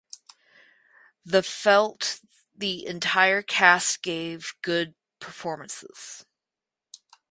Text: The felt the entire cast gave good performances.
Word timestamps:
The 1.23 1.43
felt 1.43 2.21
the 2.57 2.87
entire 2.87 3.43
cast 3.43 4.01
gave 4.01 4.55
good 4.63 4.95
performances. 5.19 6.25